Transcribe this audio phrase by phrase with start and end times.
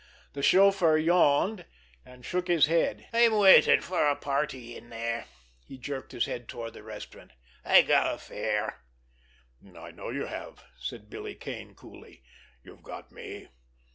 [0.33, 1.65] The chauffeur yawned,
[2.03, 3.05] and shook his head.
[3.13, 5.25] "I'm waitin' for a party in there."
[5.63, 7.33] He jerked his hand toward the restaurant.
[7.63, 8.81] "I got a fare."
[9.77, 12.23] "I know you have," said Billy Kane coolly.
[12.63, 13.49] "You've got me."